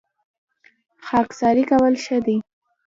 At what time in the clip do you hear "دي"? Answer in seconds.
2.25-2.37